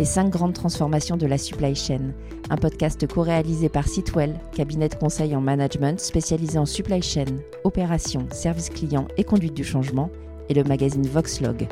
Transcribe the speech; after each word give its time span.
Les 0.00 0.06
5 0.06 0.30
grandes 0.30 0.54
transformations 0.54 1.18
de 1.18 1.26
la 1.26 1.36
supply 1.36 1.74
chain, 1.74 2.14
un 2.48 2.56
podcast 2.56 3.06
co-réalisé 3.06 3.68
par 3.68 3.86
Sitwell, 3.86 4.34
cabinet 4.56 4.88
de 4.88 4.94
conseil 4.94 5.36
en 5.36 5.42
management 5.42 6.00
spécialisé 6.00 6.56
en 6.58 6.64
supply 6.64 7.02
chain, 7.02 7.26
opérations, 7.64 8.26
services 8.30 8.70
clients 8.70 9.06
et 9.18 9.24
conduite 9.24 9.52
du 9.52 9.62
changement, 9.62 10.08
et 10.48 10.54
le 10.54 10.64
magazine 10.64 11.06
Voxlog. 11.06 11.68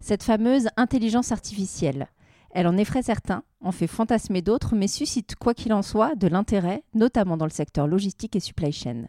Cette 0.00 0.24
fameuse 0.24 0.66
intelligence 0.76 1.30
artificielle, 1.30 2.08
elle 2.52 2.66
en 2.66 2.76
effraie 2.76 3.02
certains, 3.02 3.42
en 3.62 3.72
fait 3.72 3.86
fantasmer 3.86 4.42
d'autres, 4.42 4.74
mais 4.74 4.88
suscite, 4.88 5.36
quoi 5.36 5.54
qu'il 5.54 5.72
en 5.72 5.82
soit, 5.82 6.14
de 6.14 6.26
l'intérêt, 6.26 6.82
notamment 6.94 7.36
dans 7.36 7.44
le 7.46 7.50
secteur 7.50 7.86
logistique 7.86 8.36
et 8.36 8.40
supply 8.40 8.72
chain. 8.72 9.06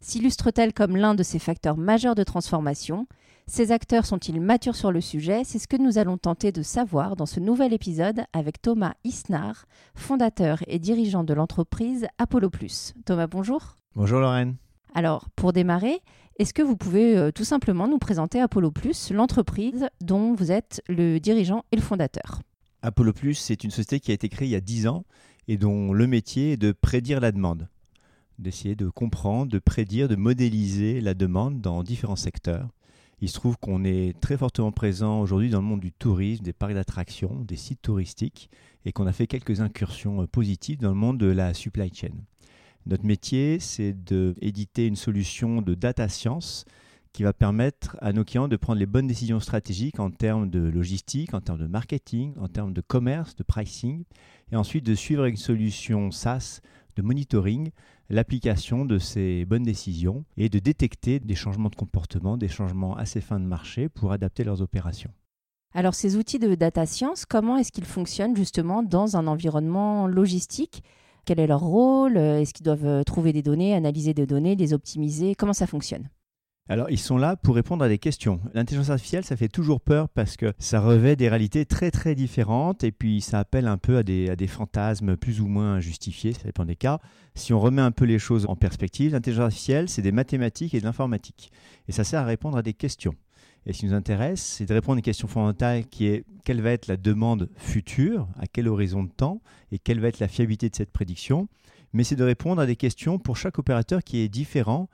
S'illustre-t-elle 0.00 0.74
comme 0.74 0.96
l'un 0.96 1.14
de 1.14 1.22
ces 1.22 1.38
facteurs 1.38 1.78
majeurs 1.78 2.14
de 2.14 2.24
transformation? 2.24 3.06
Ces 3.46 3.72
acteurs 3.72 4.04
sont-ils 4.04 4.40
matures 4.40 4.76
sur 4.76 4.92
le 4.92 5.00
sujet? 5.00 5.44
C'est 5.44 5.58
ce 5.58 5.68
que 5.68 5.76
nous 5.76 5.96
allons 5.96 6.18
tenter 6.18 6.52
de 6.52 6.62
savoir 6.62 7.16
dans 7.16 7.26
ce 7.26 7.40
nouvel 7.40 7.72
épisode 7.72 8.24
avec 8.32 8.60
Thomas 8.60 8.94
Isnar, 9.04 9.64
fondateur 9.94 10.58
et 10.66 10.78
dirigeant 10.78 11.24
de 11.24 11.32
l'entreprise 11.32 12.06
Apollo 12.18 12.50
Plus. 12.50 12.94
Thomas, 13.06 13.26
bonjour. 13.26 13.78
Bonjour 13.94 14.20
Lorraine. 14.20 14.56
Alors, 14.94 15.28
pour 15.36 15.52
démarrer, 15.52 16.00
est-ce 16.38 16.52
que 16.52 16.62
vous 16.62 16.76
pouvez 16.76 17.16
euh, 17.16 17.30
tout 17.30 17.44
simplement 17.44 17.88
nous 17.88 17.98
présenter 17.98 18.40
Apollo 18.40 18.72
Plus, 18.72 19.10
l'entreprise 19.10 19.88
dont 20.00 20.34
vous 20.34 20.52
êtes 20.52 20.82
le 20.88 21.18
dirigeant 21.18 21.64
et 21.72 21.76
le 21.76 21.82
fondateur? 21.82 22.42
Apollo 22.84 23.14
Plus, 23.14 23.36
c'est 23.36 23.64
une 23.64 23.70
société 23.70 23.98
qui 23.98 24.10
a 24.10 24.14
été 24.14 24.28
créée 24.28 24.46
il 24.46 24.50
y 24.50 24.56
a 24.56 24.60
10 24.60 24.88
ans 24.88 25.06
et 25.48 25.56
dont 25.56 25.94
le 25.94 26.06
métier 26.06 26.52
est 26.52 26.56
de 26.58 26.70
prédire 26.70 27.18
la 27.18 27.32
demande, 27.32 27.66
d'essayer 28.38 28.76
de 28.76 28.90
comprendre, 28.90 29.50
de 29.50 29.58
prédire, 29.58 30.06
de 30.06 30.16
modéliser 30.16 31.00
la 31.00 31.14
demande 31.14 31.62
dans 31.62 31.82
différents 31.82 32.14
secteurs. 32.14 32.68
Il 33.22 33.30
se 33.30 33.34
trouve 33.36 33.56
qu'on 33.56 33.84
est 33.84 34.20
très 34.20 34.36
fortement 34.36 34.70
présent 34.70 35.22
aujourd'hui 35.22 35.48
dans 35.48 35.62
le 35.62 35.66
monde 35.66 35.80
du 35.80 35.92
tourisme, 35.92 36.44
des 36.44 36.52
parcs 36.52 36.74
d'attractions, 36.74 37.40
des 37.48 37.56
sites 37.56 37.80
touristiques, 37.80 38.50
et 38.84 38.92
qu'on 38.92 39.06
a 39.06 39.12
fait 39.12 39.26
quelques 39.26 39.62
incursions 39.62 40.20
euh, 40.20 40.26
positives 40.26 40.78
dans 40.78 40.90
le 40.90 40.94
monde 40.94 41.16
de 41.16 41.26
la 41.26 41.54
supply 41.54 41.90
chain. 41.90 42.12
Notre 42.84 43.06
métier, 43.06 43.60
c'est 43.60 43.94
d'éditer 43.94 44.86
une 44.86 44.96
solution 44.96 45.62
de 45.62 45.72
data 45.72 46.10
science 46.10 46.66
qui 47.14 47.22
va 47.22 47.32
permettre 47.32 47.96
à 48.00 48.12
nos 48.12 48.24
clients 48.24 48.48
de 48.48 48.56
prendre 48.56 48.80
les 48.80 48.86
bonnes 48.86 49.06
décisions 49.06 49.38
stratégiques 49.38 50.00
en 50.00 50.10
termes 50.10 50.50
de 50.50 50.58
logistique, 50.58 51.32
en 51.32 51.40
termes 51.40 51.60
de 51.60 51.68
marketing, 51.68 52.34
en 52.40 52.48
termes 52.48 52.74
de 52.74 52.80
commerce, 52.80 53.36
de 53.36 53.44
pricing, 53.44 54.04
et 54.50 54.56
ensuite 54.56 54.84
de 54.84 54.96
suivre 54.96 55.24
une 55.24 55.36
solution 55.36 56.10
SaaS 56.10 56.60
de 56.96 57.02
monitoring 57.02 57.70
l'application 58.10 58.84
de 58.84 58.98
ces 58.98 59.44
bonnes 59.44 59.62
décisions 59.62 60.24
et 60.36 60.48
de 60.48 60.58
détecter 60.58 61.20
des 61.20 61.36
changements 61.36 61.68
de 61.68 61.76
comportement, 61.76 62.36
des 62.36 62.48
changements 62.48 62.96
assez 62.96 63.20
fins 63.20 63.40
de 63.40 63.46
marché 63.46 63.88
pour 63.88 64.10
adapter 64.10 64.42
leurs 64.42 64.60
opérations. 64.60 65.12
Alors 65.72 65.94
ces 65.94 66.16
outils 66.16 66.40
de 66.40 66.54
data 66.56 66.84
science, 66.84 67.26
comment 67.26 67.56
est-ce 67.56 67.70
qu'ils 67.70 67.84
fonctionnent 67.84 68.36
justement 68.36 68.82
dans 68.82 69.16
un 69.16 69.28
environnement 69.28 70.08
logistique? 70.08 70.82
Quel 71.24 71.38
est 71.38 71.46
leur 71.46 71.60
rôle? 71.60 72.16
Est-ce 72.16 72.52
qu'ils 72.52 72.66
doivent 72.66 73.04
trouver 73.04 73.32
des 73.32 73.42
données, 73.42 73.72
analyser 73.72 74.14
des 74.14 74.26
données, 74.26 74.56
les 74.56 74.72
optimiser? 74.72 75.36
Comment 75.36 75.52
ça 75.52 75.68
fonctionne? 75.68 76.08
Alors, 76.66 76.88
ils 76.88 76.98
sont 76.98 77.18
là 77.18 77.36
pour 77.36 77.56
répondre 77.56 77.84
à 77.84 77.90
des 77.90 77.98
questions. 77.98 78.40
L'intelligence 78.54 78.88
artificielle, 78.88 79.22
ça 79.22 79.36
fait 79.36 79.48
toujours 79.48 79.82
peur 79.82 80.08
parce 80.08 80.38
que 80.38 80.54
ça 80.58 80.80
revêt 80.80 81.14
des 81.14 81.28
réalités 81.28 81.66
très 81.66 81.90
très 81.90 82.14
différentes 82.14 82.84
et 82.84 82.90
puis 82.90 83.20
ça 83.20 83.38
appelle 83.38 83.66
un 83.66 83.76
peu 83.76 83.98
à 83.98 84.02
des, 84.02 84.46
fantasmes 84.46 85.18
plus 85.18 85.42
ou 85.42 85.46
moins 85.46 85.80
justifiés, 85.80 86.32
ça 86.32 86.44
dépend 86.44 86.64
des 86.64 86.76
cas. 86.76 87.00
Si 87.34 87.52
on 87.52 87.60
remet 87.60 87.82
un 87.82 87.90
peu 87.90 88.06
les 88.06 88.18
choses 88.18 88.46
en 88.48 88.56
perspective, 88.56 89.12
l'intelligence 89.12 89.44
artificielle, 89.44 89.90
c'est 89.90 90.00
des 90.00 90.12
mathématiques 90.12 90.72
et 90.72 90.80
de 90.80 90.86
l'informatique. 90.86 91.52
Et 91.86 91.92
ça 91.92 92.02
sert 92.02 92.22
à 92.22 92.24
répondre 92.24 92.56
à 92.56 92.62
des 92.62 92.72
questions. 92.72 93.14
Et 93.66 93.74
ce 93.74 93.80
qui 93.80 93.86
nous 93.86 93.94
intéresse, 93.94 94.40
c'est 94.40 94.64
de 94.64 94.72
répondre 94.72 94.96
à 94.96 95.00
une 95.00 95.04
question 95.04 95.28
fondamentale 95.28 95.84
qui 95.86 96.06
est 96.06 96.24
quelle 96.44 96.62
va 96.62 96.70
être 96.70 96.86
la 96.86 96.96
demande 96.96 97.50
future, 97.56 98.26
à 98.38 98.46
quel 98.46 98.68
horizon 98.68 99.04
de 99.04 99.10
temps, 99.10 99.42
et 99.70 99.78
quelle 99.78 100.00
va 100.00 100.08
être 100.08 100.18
la 100.18 100.28
fiabilité 100.28 100.70
de 100.70 100.76
cette 100.76 100.92
prédiction? 100.92 101.46
Mais 101.92 102.04
c'est 102.04 102.16
de 102.16 102.24
répondre 102.24 102.62
à 102.62 102.66
des 102.66 102.76
questions 102.76 103.18
pour 103.18 103.36
chaque 103.36 103.58
opérateur 103.58 104.02
qui 104.02 104.20
est 104.20 104.28
différent 104.30 104.88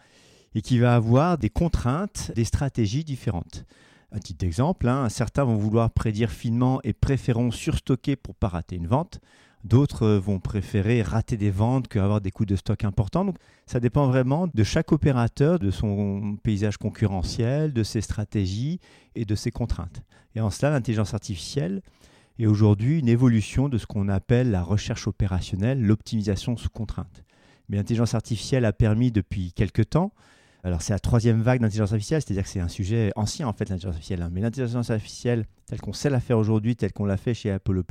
et 0.54 0.62
qui 0.62 0.78
va 0.78 0.94
avoir 0.94 1.38
des 1.38 1.50
contraintes, 1.50 2.32
des 2.34 2.44
stratégies 2.44 3.04
différentes. 3.04 3.64
Un 4.12 4.18
petit 4.18 4.36
exemple, 4.44 4.88
hein, 4.88 5.08
certains 5.08 5.44
vont 5.44 5.56
vouloir 5.56 5.90
prédire 5.90 6.30
finement 6.30 6.80
et 6.82 6.92
préféreront 6.92 7.52
surstocker 7.52 8.16
pour 8.16 8.34
ne 8.34 8.38
pas 8.38 8.48
rater 8.48 8.76
une 8.76 8.88
vente. 8.88 9.20
D'autres 9.62 10.08
vont 10.08 10.40
préférer 10.40 11.02
rater 11.02 11.36
des 11.36 11.50
ventes 11.50 11.86
qu'avoir 11.86 12.20
des 12.20 12.30
coûts 12.30 12.46
de 12.46 12.56
stock 12.56 12.82
importants. 12.84 13.26
Donc, 13.26 13.36
ça 13.66 13.78
dépend 13.78 14.06
vraiment 14.06 14.48
de 14.52 14.64
chaque 14.64 14.90
opérateur, 14.90 15.58
de 15.58 15.70
son 15.70 16.36
paysage 16.42 16.78
concurrentiel, 16.78 17.72
de 17.72 17.82
ses 17.82 18.00
stratégies 18.00 18.80
et 19.14 19.24
de 19.24 19.34
ses 19.34 19.50
contraintes. 19.50 20.02
Et 20.34 20.40
en 20.40 20.50
cela, 20.50 20.72
l'intelligence 20.72 21.14
artificielle 21.14 21.82
est 22.38 22.46
aujourd'hui 22.46 22.98
une 22.98 23.08
évolution 23.08 23.68
de 23.68 23.76
ce 23.76 23.86
qu'on 23.86 24.08
appelle 24.08 24.50
la 24.50 24.62
recherche 24.62 25.06
opérationnelle, 25.06 25.80
l'optimisation 25.82 26.56
sous 26.56 26.70
contrainte. 26.70 27.22
Mais 27.68 27.76
l'intelligence 27.76 28.14
artificielle 28.14 28.64
a 28.64 28.72
permis 28.72 29.12
depuis 29.12 29.52
quelques 29.52 29.90
temps 29.90 30.12
alors 30.62 30.82
c'est 30.82 30.92
la 30.92 30.98
troisième 30.98 31.40
vague 31.40 31.60
d'intelligence 31.60 31.92
artificielle, 31.92 32.22
c'est-à-dire 32.22 32.42
que 32.42 32.48
c'est 32.48 32.60
un 32.60 32.68
sujet 32.68 33.12
ancien 33.16 33.48
en 33.48 33.52
fait 33.52 33.68
l'intelligence 33.68 33.94
artificielle. 33.94 34.22
Hein. 34.22 34.30
Mais 34.32 34.40
l'intelligence 34.40 34.90
artificielle 34.90 35.46
telle 35.66 35.80
qu'on 35.80 35.92
sait 35.92 36.10
la 36.10 36.20
faire 36.20 36.38
aujourd'hui, 36.38 36.76
telle 36.76 36.92
qu'on 36.92 37.06
l'a 37.06 37.16
fait 37.16 37.34
chez 37.34 37.50
Apollo 37.50 37.84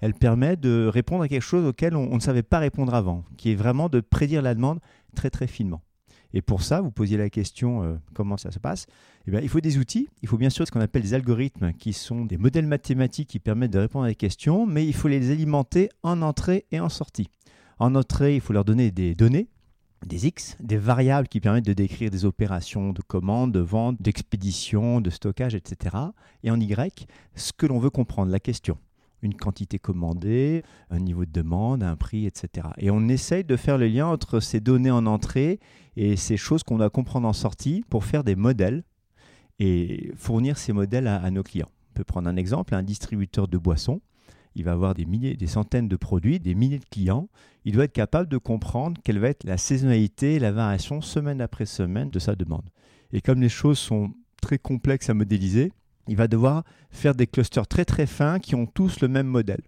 elle 0.00 0.14
permet 0.14 0.56
de 0.56 0.86
répondre 0.90 1.24
à 1.24 1.28
quelque 1.28 1.42
chose 1.42 1.66
auquel 1.66 1.94
on, 1.94 2.14
ne 2.14 2.20
savait 2.20 2.42
pas 2.42 2.58
répondre 2.58 2.94
avant, 2.94 3.24
qui 3.36 3.52
est 3.52 3.54
vraiment 3.54 3.88
de 3.88 4.00
prédire 4.00 4.40
la 4.40 4.54
demande 4.54 4.80
très 5.14 5.28
très 5.28 5.46
finement. 5.46 5.82
Et 6.32 6.42
pour 6.42 6.62
ça, 6.62 6.80
vous 6.80 6.90
posiez 6.90 7.18
la 7.18 7.28
question 7.28 7.82
euh, 7.82 7.96
comment 8.14 8.36
ça 8.36 8.50
se 8.50 8.58
passe? 8.58 8.86
Eh 9.26 9.30
bien, 9.30 9.40
Il 9.40 9.48
faut 9.48 9.60
des 9.60 9.78
outils, 9.78 10.08
il 10.22 10.28
faut 10.28 10.38
bien 10.38 10.48
sûr 10.48 10.66
ce 10.66 10.72
qu'on 10.72 10.80
appelle 10.80 11.02
des 11.02 11.12
algorithmes 11.12 11.72
qui 11.72 11.92
sont 11.92 12.24
des 12.24 12.38
modèles 12.38 12.66
mathématiques 12.66 13.28
qui 13.28 13.40
permettent 13.40 13.72
de 13.72 13.78
répondre 13.80 14.04
à 14.04 14.08
des 14.08 14.14
questions, 14.14 14.64
mais 14.64 14.86
il 14.86 14.94
faut 14.94 15.08
les 15.08 15.30
alimenter 15.30 15.90
en 16.02 16.22
entrée 16.22 16.66
et 16.70 16.80
en 16.80 16.88
sortie. 16.88 17.28
En 17.78 17.94
entrée, 17.94 18.36
il 18.36 18.40
faut 18.40 18.52
leur 18.52 18.64
donner 18.64 18.90
des 18.90 19.14
données, 19.14 19.48
des 20.06 20.26
X, 20.26 20.56
des 20.60 20.76
variables 20.76 21.28
qui 21.28 21.40
permettent 21.40 21.66
de 21.66 21.72
décrire 21.72 22.10
des 22.10 22.24
opérations 22.24 22.92
de 22.92 23.02
commande, 23.02 23.52
de 23.52 23.60
vente, 23.60 24.00
d'expédition, 24.00 25.00
de 25.00 25.10
stockage, 25.10 25.54
etc. 25.54 25.96
Et 26.42 26.50
en 26.50 26.58
Y, 26.58 27.06
ce 27.34 27.52
que 27.52 27.66
l'on 27.66 27.78
veut 27.78 27.90
comprendre, 27.90 28.30
la 28.30 28.40
question. 28.40 28.78
Une 29.22 29.34
quantité 29.34 29.78
commandée, 29.78 30.62
un 30.88 30.98
niveau 30.98 31.26
de 31.26 31.30
demande, 31.30 31.82
un 31.82 31.96
prix, 31.96 32.26
etc. 32.26 32.68
Et 32.78 32.90
on 32.90 33.08
essaye 33.08 33.44
de 33.44 33.56
faire 33.56 33.76
le 33.76 33.86
lien 33.86 34.06
entre 34.06 34.40
ces 34.40 34.60
données 34.60 34.90
en 34.90 35.04
entrée 35.04 35.60
et 35.96 36.16
ces 36.16 36.38
choses 36.38 36.62
qu'on 36.62 36.78
doit 36.78 36.88
comprendre 36.88 37.28
en 37.28 37.34
sortie 37.34 37.84
pour 37.90 38.04
faire 38.04 38.24
des 38.24 38.36
modèles 38.36 38.82
et 39.58 40.10
fournir 40.16 40.56
ces 40.56 40.72
modèles 40.72 41.06
à, 41.06 41.16
à 41.16 41.30
nos 41.30 41.42
clients. 41.42 41.68
On 41.90 41.94
peut 41.94 42.04
prendre 42.04 42.30
un 42.30 42.36
exemple, 42.36 42.74
un 42.74 42.82
distributeur 42.82 43.46
de 43.46 43.58
boissons 43.58 44.00
il 44.54 44.64
va 44.64 44.72
avoir 44.72 44.94
des 44.94 45.04
milliers, 45.04 45.36
des 45.36 45.46
centaines 45.46 45.88
de 45.88 45.96
produits, 45.96 46.40
des 46.40 46.54
milliers 46.54 46.78
de 46.78 46.84
clients. 46.84 47.28
Il 47.64 47.74
doit 47.74 47.84
être 47.84 47.92
capable 47.92 48.28
de 48.28 48.38
comprendre 48.38 49.00
quelle 49.04 49.18
va 49.18 49.28
être 49.28 49.44
la 49.44 49.56
saisonnalité, 49.56 50.38
la 50.38 50.52
variation 50.52 51.00
semaine 51.00 51.40
après 51.40 51.66
semaine 51.66 52.10
de 52.10 52.18
sa 52.18 52.34
demande. 52.34 52.68
Et 53.12 53.20
comme 53.20 53.40
les 53.40 53.48
choses 53.48 53.78
sont 53.78 54.10
très 54.40 54.58
complexes 54.58 55.10
à 55.10 55.14
modéliser, 55.14 55.72
il 56.08 56.16
va 56.16 56.28
devoir 56.28 56.64
faire 56.90 57.14
des 57.14 57.26
clusters 57.26 57.66
très 57.66 57.84
très 57.84 58.06
fins 58.06 58.38
qui 58.38 58.54
ont 58.54 58.66
tous 58.66 59.00
le 59.00 59.08
même 59.08 59.26
modèle. 59.26 59.62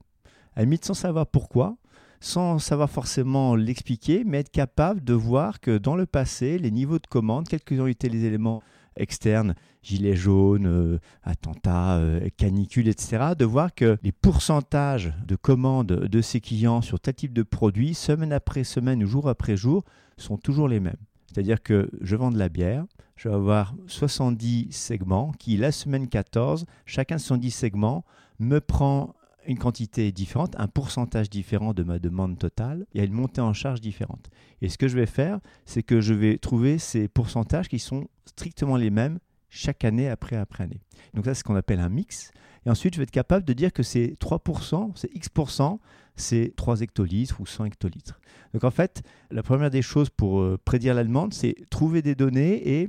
À 0.55 0.61
la 0.61 0.65
limite, 0.65 0.85
sans 0.85 0.95
savoir 0.95 1.27
pourquoi, 1.27 1.77
sans 2.21 2.59
savoir 2.59 2.91
forcément 2.91 3.57
l'expliquer, 3.57 4.23
mais 4.25 4.39
être 4.39 4.51
capable 4.51 5.03
de 5.03 5.13
voir 5.13 5.61
que 5.61 5.79
dans 5.79 5.97
le 5.97 6.07
passé, 6.07 6.59
les 6.59 6.71
niveaux 6.71 6.99
de 6.99 7.07
commande, 7.07 7.49
quels 7.49 7.63
que 7.63 7.75
ont 7.75 7.87
été 7.87 8.09
les 8.09 8.25
éléments 8.25 8.63
externes, 8.97 9.55
gilets 9.83 10.17
jaunes, 10.17 10.67
euh, 10.67 10.99
attentats, 11.23 11.97
euh, 11.97 12.29
canicules, 12.37 12.89
etc., 12.89 13.35
de 13.39 13.45
voir 13.45 13.75
que 13.75 13.99
les 14.03 14.13
pourcentages 14.13 15.13
de 15.27 15.37
commandes 15.37 15.87
de 15.87 16.21
ces 16.21 16.41
clients 16.41 16.83
sur 16.83 17.01
tel 17.01 17.15
type 17.15 17.33
de 17.33 17.43
produit, 17.43 17.95
semaine 17.95 18.33
après 18.33 18.65
semaine 18.65 19.03
ou 19.03 19.07
jour 19.07 19.29
après 19.29 19.57
jour, 19.57 19.85
sont 20.17 20.37
toujours 20.37 20.69
les 20.69 20.81
mêmes. 20.81 20.97
C'est-à-dire 21.27 21.63
que 21.63 21.91
je 22.01 22.17
vends 22.17 22.31
de 22.31 22.39
la 22.39 22.49
bière, 22.49 22.85
je 23.17 23.29
vais 23.29 23.35
avoir 23.35 23.75
70 23.87 24.73
segments 24.73 25.33
qui, 25.39 25.57
la 25.57 25.73
semaine 25.73 26.09
14, 26.09 26.67
chacun 26.87 27.17
de 27.17 27.21
70 27.21 27.51
segments 27.51 28.05
me 28.39 28.61
prend 28.61 29.15
une 29.47 29.59
quantité 29.59 30.13
différente, 30.13 30.55
un 30.59 30.69
pourcentage 30.69 31.31
différent 31.31 31.75
de 31.75 31.83
ma 31.83 31.99
demande 31.99 32.39
totale, 32.39 32.87
il 32.95 32.99
y 32.99 33.01
a 33.01 33.05
une 33.05 33.13
montée 33.13 33.41
en 33.41 33.53
charge 33.53 33.81
différente. 33.81 34.31
Et 34.61 34.69
ce 34.69 34.79
que 34.79 34.89
je 34.89 34.97
vais 34.97 35.07
faire, 35.07 35.41
c'est 35.67 35.83
que 35.83 36.01
je 36.01 36.15
vais 36.15 36.39
trouver 36.39 36.79
ces 36.79 37.09
pourcentages 37.09 37.69
qui 37.69 37.79
sont 37.79 38.09
strictement 38.27 38.77
les 38.77 38.91
mêmes 38.91 39.19
chaque 39.49 39.85
année 39.85 40.09
après 40.09 40.37
après 40.37 40.65
année. 40.65 40.81
Donc 41.15 41.25
ça, 41.25 41.35
c'est 41.35 41.41
ce 41.41 41.45
qu'on 41.45 41.57
appelle 41.57 41.81
un 41.81 41.89
mix. 41.89 42.33
Et 42.65 42.71
ensuite, 42.71 42.95
je 42.95 42.99
vais 42.99 43.05
être 43.05 43.11
capable 43.11 43.45
de 43.45 43.53
dire 43.53 43.73
que 43.73 43.83
c'est 43.83 44.17
3%, 44.21 44.93
c'est 44.95 45.15
X%, 45.15 45.81
c'est 46.17 46.55
3 46.57 46.81
hectolitres 46.81 47.41
ou 47.41 47.47
100 47.47 47.67
hectolitres. 47.67 48.21
Donc 48.55 48.65
en 48.65 48.71
fait, 48.71 49.03
la 49.31 49.43
première 49.43 49.71
des 49.71 49.83
choses 49.83 50.11
pour 50.11 50.41
euh, 50.41 50.59
prédire 50.65 50.95
la 50.95 51.05
demande, 51.05 51.35
c'est 51.35 51.55
trouver 51.71 52.03
des 52.03 52.15
données 52.15 52.81
et 52.81 52.89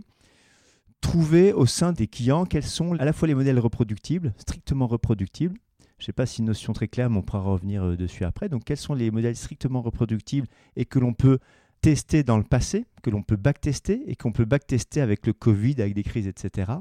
trouver 1.02 1.52
au 1.54 1.66
sein 1.66 1.92
des 1.92 2.08
clients 2.08 2.46
quels 2.46 2.64
sont 2.64 2.94
à 2.94 3.06
la 3.06 3.14
fois 3.14 3.28
les 3.28 3.36
modèles 3.36 3.60
reproductibles, 3.60 4.34
strictement 4.38 4.88
reproductibles, 4.88 5.58
je 5.98 6.04
ne 6.04 6.06
sais 6.08 6.14
pas 6.14 6.26
si 6.26 6.42
une 6.42 6.48
notion 6.48 6.74
très 6.74 6.88
claire, 6.88 7.10
mais 7.10 7.18
on 7.18 7.22
pourra 7.22 7.42
revenir 7.42 7.84
euh, 7.84 7.98
dessus 7.98 8.26
après. 8.26 8.50
Donc, 8.50 8.64
quels 8.66 8.78
sont 8.78 8.94
les 8.94 9.12
modèles 9.12 9.36
strictement 9.36 9.82
reproductibles 9.82 10.48
et 10.76 10.86
que 10.86 11.00
l'on 11.00 11.14
peut 11.14 11.40
testés 11.82 12.24
dans 12.24 12.38
le 12.38 12.44
passé, 12.44 12.86
que 13.02 13.10
l'on 13.10 13.24
peut 13.24 13.36
backtester 13.36 14.04
et 14.08 14.16
qu'on 14.16 14.32
peut 14.32 14.46
backtester 14.46 15.02
avec 15.02 15.28
le 15.28 15.34
Covid, 15.34 15.76
avec 15.80 15.94
des 15.94 16.04
crises, 16.04 16.28
etc. 16.28 16.72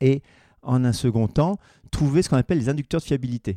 Et 0.00 0.22
en 0.62 0.84
un 0.84 0.92
second 0.92 1.28
temps, 1.28 1.58
trouver 1.90 2.22
ce 2.22 2.30
qu'on 2.30 2.36
appelle 2.36 2.58
les 2.58 2.68
inducteurs 2.68 3.00
de 3.00 3.06
fiabilité. 3.06 3.56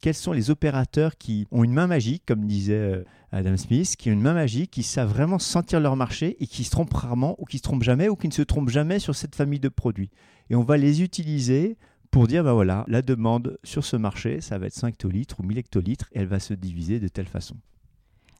Quels 0.00 0.14
sont 0.14 0.32
les 0.32 0.50
opérateurs 0.50 1.16
qui 1.16 1.46
ont 1.50 1.64
une 1.64 1.72
main 1.72 1.86
magique, 1.86 2.24
comme 2.26 2.46
disait 2.46 2.74
euh, 2.74 3.04
Adam 3.32 3.56
Smith, 3.56 3.96
qui 3.96 4.10
ont 4.10 4.12
une 4.12 4.20
main 4.20 4.34
magique, 4.34 4.70
qui 4.70 4.82
savent 4.82 5.08
vraiment 5.08 5.38
sentir 5.38 5.80
leur 5.80 5.96
marché 5.96 6.36
et 6.40 6.46
qui 6.46 6.64
se 6.64 6.70
trompent 6.70 6.92
rarement 6.92 7.36
ou 7.38 7.44
qui 7.44 7.58
se 7.58 7.62
trompent 7.62 7.82
jamais 7.82 8.08
ou 8.08 8.16
qui 8.16 8.28
ne 8.28 8.32
se 8.32 8.42
trompent 8.42 8.68
jamais 8.68 8.98
sur 8.98 9.14
cette 9.14 9.34
famille 9.34 9.60
de 9.60 9.68
produits. 9.68 10.10
Et 10.50 10.54
on 10.54 10.62
va 10.62 10.76
les 10.76 11.02
utiliser 11.02 11.78
pour 12.16 12.28
dire, 12.28 12.44
ben 12.44 12.54
voilà, 12.54 12.82
la 12.88 13.02
demande 13.02 13.58
sur 13.62 13.84
ce 13.84 13.94
marché, 13.94 14.40
ça 14.40 14.56
va 14.56 14.68
être 14.68 14.72
5 14.72 14.88
hectolitres 14.88 15.38
ou 15.38 15.42
1000 15.42 15.58
hectolitres 15.58 16.08
et 16.14 16.20
elle 16.20 16.26
va 16.26 16.40
se 16.40 16.54
diviser 16.54 16.98
de 16.98 17.08
telle 17.08 17.26
façon. 17.26 17.56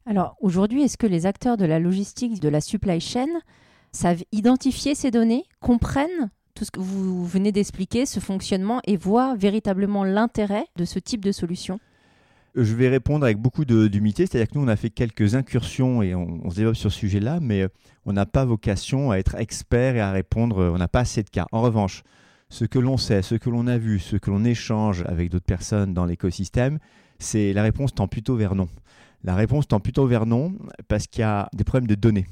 Alors 0.07 0.35
aujourd'hui, 0.41 0.83
est-ce 0.83 0.97
que 0.97 1.07
les 1.07 1.27
acteurs 1.27 1.59
de 1.59 1.67
la 1.67 1.79
logistique, 1.79 2.41
de 2.41 2.49
la 2.49 2.63
supply 2.63 3.03
chain, 3.03 3.27
savent 3.93 4.23
identifier 4.33 4.95
ces 4.95 5.11
données, 5.11 5.45
comprennent 5.61 6.31
tout 6.55 6.65
ce 6.65 6.71
que 6.71 6.81
vous 6.81 7.27
venez 7.27 7.53
d'expliquer, 7.53 8.07
ce 8.07 8.19
fonctionnement, 8.19 8.81
et 8.87 8.97
voient 8.97 9.37
véritablement 9.37 10.05
l'intérêt 10.05 10.65
de 10.77 10.87
ce 10.87 10.99
type 10.99 11.23
de 11.23 11.33
solution? 11.33 11.79
Je 12.55 12.75
vais 12.75 12.89
répondre 12.89 13.27
avec 13.27 13.37
beaucoup 13.37 13.67
d'humilité, 13.67 14.25
c'est-à-dire 14.25 14.49
que 14.49 14.59
nous, 14.59 14.65
on 14.65 14.69
a 14.69 14.77
fait 14.77 14.89
quelques 14.89 15.35
incursions 15.35 16.01
et 16.01 16.15
on, 16.15 16.49
se 16.49 16.57
développe 16.57 16.77
sur 16.77 16.91
ce 16.91 16.99
sujet-là, 16.99 17.41
mais 17.43 17.61
euh, 17.61 17.69
on 18.07 18.15
n'a 18.15 18.25
pas 18.25 18.47
vocation 18.47 19.11
à 19.11 19.19
être 19.19 19.35
expert 19.35 19.97
et 19.97 20.01
à 20.01 20.13
répondre, 20.13 20.61
euh, 20.61 20.71
on 20.71 20.79
n'a 20.79 20.89
pas 20.89 21.01
assez 21.01 21.23
de 21.23 21.29
cas. 21.29 21.45
En 21.53 21.61
revanche, 21.61 22.05
ce 22.49 22.65
que 22.65 22.79
l'on 22.79 22.97
sait, 22.97 23.23
ce 23.23 23.35
que 23.35 23.51
l'on 23.51 23.67
a 23.67 23.79
vu, 23.79 23.99
ce 23.99 24.17
que 24.17 24.31
l'on 24.31 24.45
échange 24.45 25.05
avec 25.07 25.31
d'autres 25.31 25.47
personnes 25.47 25.95
dans 25.95 26.05
l'écosystème, 26.05 26.79
c'est 27.19 27.53
la 27.53 27.63
réponse 27.63 27.95
tend 27.95 28.09
plutôt 28.09 28.37
vers 28.37 28.55
non. 28.55 28.69
La 29.25 29.35
réponse 29.35 29.67
tend 29.67 29.81
plutôt 29.81 30.07
vers 30.07 30.27
non 30.27 30.55
parce 30.89 31.07
qu'il 31.07 31.21
y 31.21 31.25
a 31.25 31.49
des 31.53 31.65
problèmes 31.65 31.89
de 31.89 31.95
données. 31.95 32.27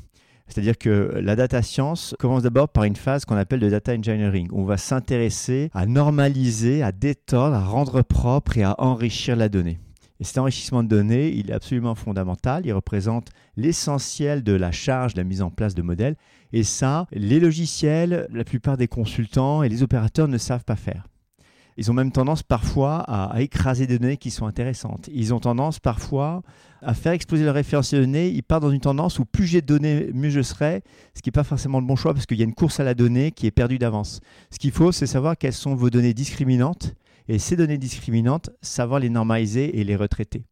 C'est-à-dire 0.47 0.77
que 0.77 1.19
la 1.23 1.37
data 1.37 1.63
science 1.63 2.15
commence 2.19 2.43
d'abord 2.43 2.69
par 2.69 2.85
une 2.85 2.97
phase 2.97 3.25
qu'on 3.25 3.37
appelle 3.37 3.61
de 3.61 3.71
data 3.71 3.95
engineering. 3.95 4.49
On 4.53 4.65
va 4.65 4.77
s'intéresser 4.77 5.71
à 5.73 5.87
normaliser, 5.87 6.83
à 6.83 6.93
détordre, 6.93 7.57
à 7.57 7.65
rendre 7.65 8.03
propre 8.03 8.59
et 8.59 8.63
à 8.63 8.75
enrichir 8.79 9.37
la 9.37 9.49
donnée. 9.49 9.79
Et 10.25 10.27
cet 10.27 10.39
enrichissement 10.39 10.83
de 10.83 10.89
données, 10.89 11.29
il 11.35 11.51
est 11.51 11.53
absolument 11.53 11.95
fondamental. 11.95 12.65
Il 12.65 12.73
représente 12.73 13.29
l'essentiel 13.59 14.43
de 14.43 14.55
la 14.55 14.73
charge 14.73 15.13
de 15.13 15.21
la 15.21 15.25
mise 15.25 15.43
en 15.43 15.51
place 15.51 15.75
de 15.75 15.83
modèles. 15.83 16.17
Et 16.55 16.63
ça, 16.63 17.07
les 17.13 17.39
logiciels, 17.39 18.27
la 18.33 18.45
plupart 18.45 18.79
des 18.79 18.89
consultants 18.89 19.63
et 19.63 19.69
les 19.69 19.83
opérateurs 19.83 20.27
ne 20.27 20.39
savent 20.39 20.65
pas 20.65 20.77
faire. 20.77 21.09
Ils 21.77 21.91
ont 21.91 21.95
même 21.95 22.11
tendance 22.11 22.43
parfois 22.43 23.01
à, 23.01 23.43
écraser 23.43 23.87
des 23.87 23.99
données 23.99 24.17
qui 24.17 24.31
sont 24.31 24.47
intéressantes. 24.47 25.11
Ils 25.13 25.35
ont 25.35 25.41
tendance 25.41 25.79
parfois 25.79 26.41
à 26.81 26.95
faire 26.95 27.13
exploser 27.13 27.45
leur 27.45 27.55
référentiel 27.55 28.01
de 28.01 28.07
données. 28.07 28.31
Ils 28.31 28.43
partent 28.43 28.63
dans 28.63 28.71
une 28.71 28.81
tendance 28.81 29.19
où 29.19 29.27
plus 29.27 29.47
j'ai 29.47 29.61
de 29.61 29.67
données, 29.67 30.09
mieux 30.15 30.31
je 30.31 30.41
serai, 30.41 30.85
ce 31.15 31.21
qui 31.21 31.29
n'est 31.29 31.33
pas 31.33 31.45
forcément 31.45 31.81
le 31.81 31.87
bon 31.87 31.97
choix 31.97 32.15
parce 32.15 32.25
qu'il 32.25 32.39
y 32.39 32.43
a 32.43 32.47
une 32.47 32.55
course 32.55 32.81
à 32.81 32.85
la 32.85 32.95
donnée 32.95 33.31
qui 33.31 33.47
est 33.47 33.51
perdue 33.51 33.77
d'avance. 33.77 34.21
Ce 34.51 34.59
qu'il 34.59 34.71
faut, 34.71 34.91
c'est 34.91 35.07
savoir 35.07 35.37
quelles 35.37 35.53
sont 35.53 35.75
vos 35.75 35.91
données 35.91 36.15
discriminantes 36.15 36.95
et 37.29 37.39
ces 37.39 37.57
données 37.57 37.79
discriminantes, 37.79 38.51
savoir 38.63 39.01
les 39.01 39.11
normaliser 39.11 39.79
et 39.79 39.85
les 39.85 39.97
retraiter. 39.97 40.45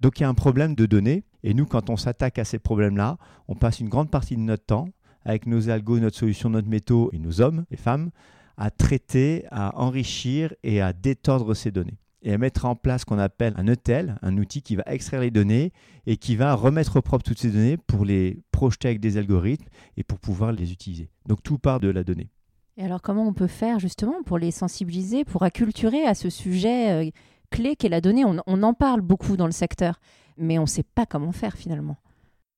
Donc 0.00 0.18
il 0.18 0.22
y 0.22 0.26
a 0.26 0.28
un 0.28 0.34
problème 0.34 0.74
de 0.74 0.86
données 0.86 1.24
et 1.42 1.54
nous, 1.54 1.66
quand 1.66 1.90
on 1.90 1.96
s'attaque 1.96 2.38
à 2.38 2.44
ces 2.44 2.58
problèmes-là, 2.58 3.18
on 3.48 3.54
passe 3.54 3.80
une 3.80 3.88
grande 3.88 4.10
partie 4.10 4.36
de 4.36 4.40
notre 4.40 4.64
temps 4.64 4.88
avec 5.24 5.46
nos 5.46 5.70
algos, 5.70 5.98
notre 5.98 6.16
solution, 6.16 6.50
notre 6.50 6.68
métaux 6.68 7.10
et 7.12 7.18
nos 7.18 7.40
hommes 7.40 7.64
et 7.70 7.76
femmes 7.76 8.10
à 8.56 8.70
traiter, 8.70 9.44
à 9.50 9.78
enrichir 9.80 10.54
et 10.62 10.80
à 10.80 10.92
détordre 10.92 11.54
ces 11.54 11.70
données 11.70 11.98
et 12.24 12.32
à 12.32 12.38
mettre 12.38 12.64
en 12.64 12.74
place 12.74 13.02
ce 13.02 13.06
qu'on 13.06 13.18
appelle 13.18 13.52
un 13.56 13.66
ETL, 13.66 14.18
un 14.22 14.38
outil 14.38 14.62
qui 14.62 14.76
va 14.76 14.82
extraire 14.86 15.20
les 15.20 15.30
données 15.30 15.72
et 16.06 16.16
qui 16.16 16.36
va 16.36 16.54
remettre 16.54 16.96
au 16.96 17.02
propre 17.02 17.24
toutes 17.24 17.38
ces 17.38 17.50
données 17.50 17.76
pour 17.76 18.04
les 18.04 18.42
projeter 18.50 18.88
avec 18.88 19.00
des 19.00 19.18
algorithmes 19.18 19.68
et 19.96 20.02
pour 20.02 20.18
pouvoir 20.18 20.52
les 20.52 20.72
utiliser. 20.72 21.10
Donc 21.26 21.42
tout 21.42 21.58
part 21.58 21.80
de 21.80 21.88
la 21.88 22.02
donnée. 22.02 22.30
Et 22.76 22.84
alors 22.84 23.02
comment 23.02 23.26
on 23.26 23.32
peut 23.32 23.46
faire 23.46 23.78
justement 23.78 24.22
pour 24.24 24.38
les 24.38 24.50
sensibiliser, 24.50 25.24
pour 25.24 25.44
acculturer 25.44 26.04
à 26.04 26.14
ce 26.14 26.28
sujet 26.28 26.90
euh, 26.90 27.10
clé 27.50 27.76
qu'est 27.76 27.88
la 27.88 28.00
donnée? 28.00 28.24
On, 28.24 28.62
en 28.62 28.74
parle 28.74 29.00
beaucoup 29.00 29.36
dans 29.36 29.46
le 29.46 29.52
secteur, 29.52 30.00
mais 30.36 30.58
on 30.58 30.62
ne 30.62 30.68
sait 30.68 30.82
pas 30.82 31.06
comment 31.06 31.30
faire 31.30 31.56
finalement. 31.56 31.96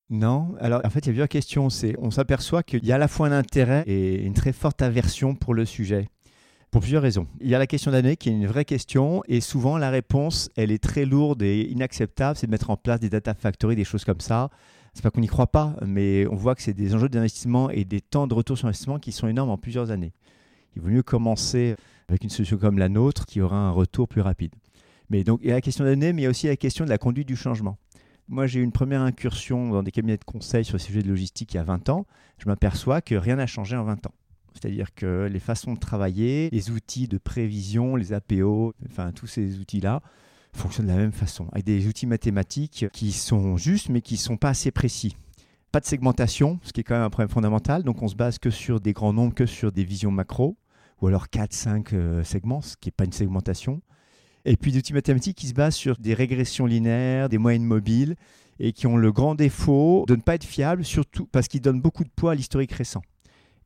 Non, 0.08 0.54
alors 0.60 0.80
en 0.84 0.90
fait 0.90 1.00
il 1.00 1.06
y 1.06 1.10
a 1.10 1.12
plusieurs 1.12 1.28
questions. 1.28 1.68
C'est, 1.68 1.96
on 1.98 2.10
s'aperçoit 2.10 2.62
qu'il 2.62 2.84
y 2.86 2.92
a 2.92 2.94
à 2.94 2.98
la 2.98 3.08
fois 3.08 3.26
un 3.26 3.32
intérêt 3.32 3.84
et 3.86 4.22
une 4.22 4.34
très 4.34 4.52
forte 4.52 4.80
aversion 4.80 5.34
pour 5.34 5.52
le 5.52 5.66
sujet. 5.66 6.08
Pour 6.70 6.80
plusieurs 6.80 7.02
raisons. 7.02 7.26
Il 7.40 7.48
y 7.48 7.54
a 7.54 7.58
la 7.58 7.66
question 7.66 7.90
d'année 7.90 8.16
qui 8.16 8.28
est 8.28 8.32
une 8.32 8.46
vraie 8.46 8.64
question 8.64 9.22
et 9.28 9.40
souvent 9.40 9.78
la 9.78 9.90
réponse, 9.90 10.50
elle 10.56 10.72
est 10.72 10.82
très 10.82 11.04
lourde 11.04 11.42
et 11.42 11.62
inacceptable, 11.70 12.36
c'est 12.36 12.46
de 12.46 12.50
mettre 12.50 12.70
en 12.70 12.76
place 12.76 13.00
des 13.00 13.08
data 13.08 13.34
factories, 13.34 13.76
des 13.76 13.84
choses 13.84 14.04
comme 14.04 14.20
ça. 14.20 14.50
C'est 14.96 15.02
pas 15.02 15.10
qu'on 15.10 15.20
n'y 15.20 15.26
croit 15.26 15.48
pas, 15.48 15.76
mais 15.84 16.26
on 16.28 16.36
voit 16.36 16.54
que 16.54 16.62
c'est 16.62 16.72
des 16.72 16.94
enjeux 16.94 17.10
d'investissement 17.10 17.68
et 17.68 17.84
des 17.84 18.00
temps 18.00 18.26
de 18.26 18.32
retour 18.32 18.56
sur 18.56 18.66
investissement 18.66 18.98
qui 18.98 19.12
sont 19.12 19.28
énormes 19.28 19.50
en 19.50 19.58
plusieurs 19.58 19.90
années. 19.90 20.14
Il 20.74 20.80
vaut 20.80 20.88
mieux 20.88 21.02
commencer 21.02 21.76
avec 22.08 22.24
une 22.24 22.30
solution 22.30 22.56
comme 22.56 22.78
la 22.78 22.88
nôtre 22.88 23.26
qui 23.26 23.42
aura 23.42 23.58
un 23.58 23.70
retour 23.70 24.08
plus 24.08 24.22
rapide. 24.22 24.54
Mais 25.10 25.22
donc 25.22 25.40
il 25.42 25.48
y 25.48 25.52
a 25.52 25.54
la 25.56 25.60
question 25.60 25.84
d'année, 25.84 26.14
mais 26.14 26.22
il 26.22 26.24
y 26.24 26.26
a 26.26 26.30
aussi 26.30 26.46
la 26.46 26.56
question 26.56 26.86
de 26.86 26.88
la 26.88 26.96
conduite 26.96 27.28
du 27.28 27.36
changement. 27.36 27.76
Moi, 28.28 28.46
j'ai 28.46 28.60
eu 28.60 28.62
une 28.62 28.72
première 28.72 29.02
incursion 29.02 29.68
dans 29.68 29.82
des 29.82 29.90
cabinets 29.90 30.16
de 30.16 30.24
conseil 30.24 30.64
sur 30.64 30.80
ces 30.80 30.86
sujets 30.86 31.02
de 31.02 31.08
logistique 31.08 31.52
il 31.52 31.58
y 31.58 31.60
a 31.60 31.62
20 31.62 31.90
ans. 31.90 32.06
Je 32.38 32.46
m'aperçois 32.46 33.02
que 33.02 33.16
rien 33.16 33.36
n'a 33.36 33.46
changé 33.46 33.76
en 33.76 33.84
20 33.84 34.06
ans. 34.06 34.14
C'est-à-dire 34.54 34.94
que 34.94 35.28
les 35.30 35.40
façons 35.40 35.74
de 35.74 35.78
travailler, 35.78 36.48
les 36.52 36.70
outils 36.70 37.06
de 37.06 37.18
prévision, 37.18 37.96
les 37.96 38.14
APO, 38.14 38.72
enfin 38.88 39.12
tous 39.12 39.26
ces 39.26 39.58
outils-là, 39.58 40.00
fonctionnent 40.56 40.86
de 40.86 40.92
la 40.92 40.98
même 40.98 41.12
façon, 41.12 41.48
avec 41.52 41.64
des 41.64 41.86
outils 41.86 42.06
mathématiques 42.06 42.86
qui 42.92 43.12
sont 43.12 43.56
justes 43.56 43.88
mais 43.88 44.00
qui 44.00 44.14
ne 44.14 44.18
sont 44.18 44.36
pas 44.36 44.50
assez 44.50 44.70
précis. 44.70 45.16
Pas 45.72 45.80
de 45.80 45.86
segmentation, 45.86 46.58
ce 46.62 46.72
qui 46.72 46.80
est 46.80 46.84
quand 46.84 46.94
même 46.94 47.04
un 47.04 47.10
problème 47.10 47.28
fondamental. 47.28 47.82
Donc 47.82 48.02
on 48.02 48.08
se 48.08 48.16
base 48.16 48.38
que 48.38 48.50
sur 48.50 48.80
des 48.80 48.92
grands 48.92 49.12
nombres, 49.12 49.34
que 49.34 49.46
sur 49.46 49.72
des 49.72 49.84
visions 49.84 50.10
macro, 50.10 50.56
ou 51.02 51.08
alors 51.08 51.26
4-5 51.26 51.88
euh, 51.92 52.24
segments, 52.24 52.62
ce 52.62 52.76
qui 52.76 52.88
n'est 52.88 52.92
pas 52.92 53.04
une 53.04 53.12
segmentation 53.12 53.82
et 54.46 54.56
puis 54.56 54.72
des 54.72 54.78
outils 54.78 54.94
mathématiques 54.94 55.36
qui 55.36 55.48
se 55.48 55.54
basent 55.54 55.74
sur 55.74 55.98
des 55.98 56.14
régressions 56.14 56.66
linéaires, 56.66 57.28
des 57.28 57.36
moyennes 57.36 57.64
mobiles, 57.64 58.14
et 58.58 58.72
qui 58.72 58.86
ont 58.86 58.96
le 58.96 59.12
grand 59.12 59.34
défaut 59.34 60.04
de 60.08 60.16
ne 60.16 60.22
pas 60.22 60.36
être 60.36 60.44
fiables, 60.44 60.84
surtout 60.84 61.26
parce 61.26 61.48
qu'ils 61.48 61.60
donnent 61.60 61.82
beaucoup 61.82 62.04
de 62.04 62.08
poids 62.08 62.32
à 62.32 62.34
l'historique 62.34 62.72
récent. 62.72 63.02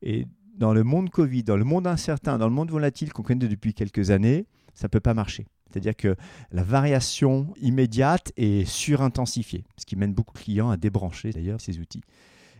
Et 0.01 0.25
dans 0.57 0.73
le 0.73 0.83
monde 0.83 1.09
Covid, 1.09 1.43
dans 1.43 1.55
le 1.55 1.63
monde 1.63 1.87
incertain, 1.87 2.37
dans 2.37 2.47
le 2.47 2.53
monde 2.53 2.71
volatile 2.71 3.13
qu'on 3.13 3.21
connaît 3.21 3.47
depuis 3.47 3.73
quelques 3.73 4.09
années, 4.09 4.47
ça 4.73 4.87
ne 4.87 4.89
peut 4.89 4.99
pas 4.99 5.13
marcher. 5.13 5.47
C'est-à-dire 5.69 5.95
que 5.95 6.15
la 6.51 6.63
variation 6.63 7.53
immédiate 7.61 8.33
est 8.35 8.65
surintensifiée, 8.65 9.63
ce 9.77 9.85
qui 9.85 9.95
mène 9.95 10.13
beaucoup 10.13 10.33
de 10.33 10.39
clients 10.39 10.69
à 10.69 10.77
débrancher 10.77 11.31
d'ailleurs 11.31 11.61
ces 11.61 11.79
outils. 11.79 12.01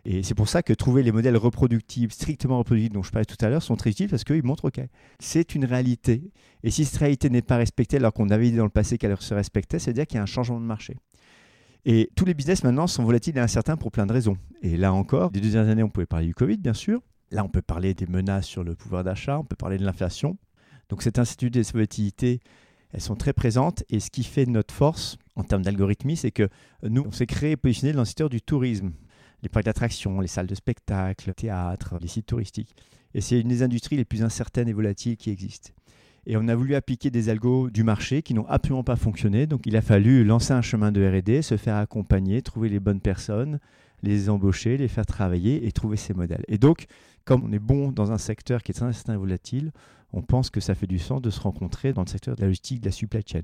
Et 0.03 0.23
c'est 0.23 0.33
pour 0.33 0.49
ça 0.49 0.63
que 0.63 0.73
trouver 0.73 1.03
les 1.03 1.11
modèles 1.11 1.37
reproductibles, 1.37 2.11
strictement 2.11 2.57
reproductibles, 2.57 2.95
dont 2.95 3.03
je 3.03 3.11
parlais 3.11 3.25
tout 3.25 3.37
à 3.45 3.49
l'heure, 3.49 3.61
sont 3.61 3.75
très 3.75 3.91
utiles 3.91 4.09
parce 4.09 4.23
qu'ils 4.23 4.43
montrent, 4.43 4.65
OK, 4.65 4.79
c'est 5.19 5.53
une 5.53 5.65
réalité. 5.65 6.31
Et 6.63 6.71
si 6.71 6.85
cette 6.85 6.97
réalité 6.97 7.29
n'est 7.29 7.43
pas 7.43 7.57
respectée 7.57 7.97
alors 7.97 8.13
qu'on 8.13 8.29
avait 8.29 8.49
dit 8.49 8.57
dans 8.57 8.63
le 8.63 8.71
passé 8.71 8.97
qu'elle 8.97 9.15
se 9.17 9.33
respectait, 9.33 9.77
c'est-à-dire 9.77 10.07
qu'il 10.07 10.15
y 10.15 10.19
a 10.19 10.23
un 10.23 10.27
changement 10.27 10.59
de 10.59 10.65
marché. 10.65 10.97
Et 11.85 12.09
tous 12.15 12.25
les 12.25 12.33
business 12.33 12.63
maintenant 12.63 12.87
sont 12.87 13.03
volatiles 13.03 13.37
et 13.37 13.41
incertains 13.41 13.77
pour 13.77 13.91
plein 13.91 14.05
de 14.05 14.13
raisons. 14.13 14.37
Et 14.61 14.77
là 14.77 14.93
encore, 14.93 15.31
des 15.31 15.39
deux 15.39 15.51
dernières 15.51 15.71
années, 15.71 15.83
on 15.83 15.89
pouvait 15.89 16.05
parler 16.05 16.27
du 16.27 16.35
Covid, 16.35 16.57
bien 16.57 16.73
sûr. 16.73 17.01
Là, 17.31 17.43
on 17.45 17.49
peut 17.49 17.61
parler 17.61 17.93
des 17.93 18.07
menaces 18.07 18.45
sur 18.45 18.63
le 18.63 18.75
pouvoir 18.75 19.03
d'achat, 19.03 19.39
on 19.39 19.45
peut 19.45 19.55
parler 19.55 19.77
de 19.77 19.85
l'inflation. 19.85 20.37
Donc 20.91 21.01
cette 21.01 21.17
incertitude 21.17 21.55
et 21.55 21.63
cette 21.63 21.73
volatilité, 21.73 22.41
elles 22.91 23.01
sont 23.01 23.15
très 23.15 23.33
présentes. 23.33 23.83
Et 23.89 23.99
ce 23.99 24.11
qui 24.11 24.23
fait 24.23 24.45
notre 24.45 24.73
force 24.73 25.17
en 25.35 25.43
termes 25.43 25.63
d'algorithmie, 25.63 26.17
c'est 26.17 26.31
que 26.31 26.49
nous, 26.83 27.03
on 27.07 27.11
s'est 27.11 27.25
créé 27.25 27.51
et 27.51 27.57
positionné 27.57 27.93
dans 27.93 28.01
le 28.01 28.05
secteur 28.05 28.29
du 28.29 28.41
tourisme 28.41 28.91
les 29.41 29.49
parcs 29.49 29.65
d'attractions, 29.65 30.19
les 30.19 30.27
salles 30.27 30.47
de 30.47 30.53
spectacle, 30.53 31.29
le 31.29 31.33
théâtre, 31.33 31.95
les 31.99 32.07
sites 32.07 32.27
touristiques. 32.27 32.75
Et 33.15 33.21
c'est 33.21 33.39
une 33.39 33.47
des 33.47 33.63
industries 33.63 33.97
les 33.97 34.05
plus 34.05 34.21
incertaines 34.21 34.67
et 34.67 34.73
volatiles 34.73 35.17
qui 35.17 35.31
existent. 35.31 35.71
Et 36.27 36.37
on 36.37 36.47
a 36.47 36.55
voulu 36.55 36.75
appliquer 36.75 37.09
des 37.09 37.29
algos 37.29 37.71
du 37.71 37.83
marché 37.83 38.21
qui 38.21 38.35
n'ont 38.35 38.45
absolument 38.47 38.83
pas 38.83 38.97
fonctionné. 38.97 39.47
Donc 39.47 39.61
il 39.65 39.75
a 39.75 39.81
fallu 39.81 40.23
lancer 40.23 40.53
un 40.53 40.61
chemin 40.61 40.91
de 40.91 41.03
RD, 41.03 41.41
se 41.41 41.57
faire 41.57 41.77
accompagner, 41.77 42.43
trouver 42.43 42.69
les 42.69 42.79
bonnes 42.79 43.01
personnes, 43.01 43.59
les 44.03 44.29
embaucher, 44.29 44.77
les 44.77 44.87
faire 44.87 45.05
travailler 45.05 45.65
et 45.65 45.71
trouver 45.71 45.97
ces 45.97 46.13
modèles. 46.13 46.43
Et 46.47 46.57
donc, 46.57 46.85
comme 47.25 47.43
on 47.43 47.51
est 47.51 47.59
bon 47.59 47.91
dans 47.91 48.11
un 48.11 48.17
secteur 48.17 48.63
qui 48.63 48.71
est 48.71 48.75
très 48.75 49.17
volatile, 49.17 49.71
on 50.13 50.21
pense 50.21 50.49
que 50.49 50.59
ça 50.59 50.75
fait 50.75 50.87
du 50.87 50.99
sens 50.99 51.21
de 51.21 51.29
se 51.29 51.39
rencontrer 51.39 51.93
dans 51.93 52.01
le 52.01 52.09
secteur 52.09 52.35
de 52.35 52.41
la 52.41 52.47
logistique, 52.47 52.81
de 52.81 52.85
la 52.85 52.91
supply 52.91 53.21
chain. 53.25 53.43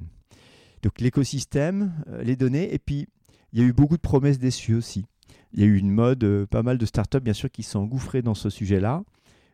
Donc 0.83 0.99
l'écosystème, 0.99 1.93
euh, 2.09 2.23
les 2.23 2.35
données, 2.35 2.73
et 2.73 2.79
puis 2.79 3.07
il 3.53 3.59
y 3.59 3.63
a 3.63 3.65
eu 3.65 3.73
beaucoup 3.73 3.95
de 3.95 4.01
promesses 4.01 4.39
déçues 4.39 4.75
aussi. 4.75 5.05
Il 5.53 5.61
y 5.61 5.63
a 5.63 5.65
eu 5.65 5.77
une 5.77 5.91
mode, 5.91 6.23
euh, 6.23 6.45
pas 6.45 6.63
mal 6.63 6.77
de 6.77 6.85
startups 6.85 7.21
bien 7.21 7.33
sûr 7.33 7.49
qui 7.49 7.63
sont 7.63 7.79
engouffrées 7.79 8.21
dans 8.21 8.35
ce 8.35 8.49
sujet-là, 8.49 9.03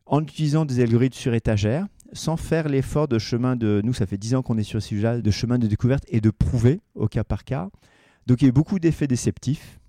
en 0.05 0.21
utilisant 0.21 0.65
des 0.65 0.81
algorithmes 0.81 1.17
sur 1.17 1.33
étagère, 1.33 1.87
sans 2.11 2.37
faire 2.37 2.67
l'effort 2.67 3.07
de 3.07 3.19
chemin 3.19 3.55
de... 3.55 3.81
Nous, 3.83 3.93
ça 3.93 4.05
fait 4.05 4.17
10 4.17 4.35
ans 4.35 4.41
qu'on 4.41 4.57
est 4.57 4.63
sur 4.63 4.81
ce 4.81 4.89
sujet 4.89 5.21
de 5.21 5.31
chemin 5.31 5.57
de 5.57 5.67
découverte 5.67 6.03
et 6.09 6.19
de 6.19 6.29
prouver 6.29 6.81
au 6.95 7.07
cas 7.07 7.23
par 7.23 7.43
cas. 7.43 7.69
Donc 8.27 8.41
il 8.41 8.45
y 8.45 8.47
a 8.47 8.49
eu 8.49 8.53
beaucoup 8.53 8.79
d'effets 8.79 9.07
déceptifs 9.07 9.79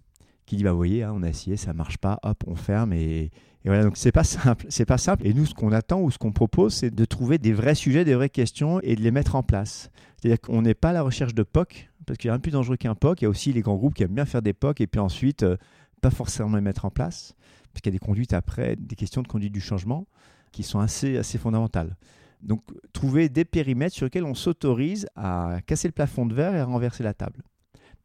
qui 0.47 0.57
disent, 0.57 0.65
bah, 0.65 0.73
vous 0.73 0.77
voyez, 0.77 1.03
hein, 1.03 1.13
on 1.15 1.23
a 1.23 1.29
essayé, 1.29 1.57
ça 1.57 1.73
marche 1.73 1.99
pas, 1.99 2.19
hop, 2.23 2.45
on 2.47 2.55
ferme 2.55 2.93
et, 2.93 3.31
et 3.65 3.69
voilà, 3.69 3.83
donc 3.85 3.97
c'est 3.97 4.13
pas 4.13 4.25
simple, 4.25 4.67
c'est 4.69 4.85
pas 4.85 4.99
simple. 4.99 5.27
Et 5.27 5.33
nous, 5.33 5.47
ce 5.47 5.55
qu'on 5.55 5.73
attend 5.73 6.01
ou 6.03 6.11
ce 6.11 6.19
qu'on 6.19 6.33
propose, 6.33 6.75
c'est 6.75 6.91
de 6.91 7.05
trouver 7.07 7.39
des 7.39 7.55
vrais 7.55 7.75
sujets, 7.75 8.05
des 8.05 8.15
vraies 8.15 8.29
questions 8.29 8.79
et 8.83 8.95
de 8.95 9.01
les 9.01 9.11
mettre 9.11 9.37
en 9.37 9.43
place. 9.43 9.91
C'est-à-dire 10.17 10.41
qu'on 10.41 10.63
n'est 10.63 10.75
pas 10.75 10.91
à 10.91 10.93
la 10.93 11.03
recherche 11.03 11.35
de 11.35 11.43
POC, 11.43 11.89
parce 12.07 12.19
qu'il 12.19 12.29
y 12.29 12.31
a 12.31 12.35
un 12.35 12.39
plus 12.39 12.53
dangereux 12.53 12.77
qu'un 12.77 12.95
POC. 12.95 13.23
Il 13.23 13.25
y 13.25 13.27
a 13.27 13.31
aussi 13.31 13.53
les 13.55 13.63
grands 13.63 13.77
groupes 13.77 13.95
qui 13.95 14.03
aiment 14.03 14.15
bien 14.15 14.27
faire 14.27 14.43
des 14.43 14.53
POC 14.53 14.83
et 14.83 14.87
puis 14.87 15.01
ensuite 15.01 15.45
euh, 15.45 15.57
pas 16.03 16.11
forcément 16.11 16.55
les 16.55 16.61
mettre 16.61 16.85
en 16.85 16.91
place, 16.91 17.35
parce 17.73 17.81
qu'il 17.81 17.91
y 17.91 17.97
a 17.97 17.99
des 17.99 18.05
conduites 18.05 18.35
après, 18.35 18.77
des 18.77 18.97
questions 18.97 19.23
de 19.23 19.29
conduite 19.29 19.53
du 19.53 19.61
changement 19.61 20.07
qui 20.53 20.63
sont 20.63 20.81
assez, 20.81 21.17
assez 21.17 21.39
fondamentales. 21.39 21.97
Donc, 22.43 22.63
trouver 22.93 23.31
des 23.31 23.47
périmètres 23.47 23.95
sur 23.95 24.05
lesquels 24.05 24.25
on 24.25 24.35
s'autorise 24.35 25.07
à 25.17 25.61
casser 25.67 25.89
le 25.89 25.93
plafond 25.93 26.27
de 26.27 26.35
verre 26.35 26.55
et 26.55 26.61
à 26.61 26.67
renverser 26.67 27.03
la 27.03 27.15
table. 27.15 27.43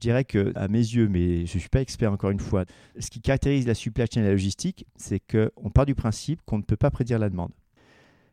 Je 0.02 0.08
dirais 0.08 0.24
que, 0.24 0.54
à 0.56 0.70
mes 0.70 0.80
yeux, 0.80 1.10
mais 1.10 1.46
je 1.46 1.56
ne 1.56 1.60
suis 1.60 1.68
pas 1.68 1.82
expert 1.82 2.14
encore 2.14 2.30
une 2.30 2.40
fois, 2.40 2.64
ce 3.00 3.10
qui 3.10 3.20
caractérise 3.20 3.68
la 3.68 3.74
supply 3.74 4.06
chain 4.10 4.22
et 4.22 4.24
la 4.24 4.32
logistique, 4.32 4.88
c'est 4.96 5.20
qu'on 5.20 5.70
part 5.72 5.86
du 5.86 5.94
principe 5.94 6.40
qu'on 6.46 6.58
ne 6.58 6.64
peut 6.64 6.78
pas 6.78 6.90
prédire 6.90 7.20
la 7.20 7.30
demande. 7.30 7.52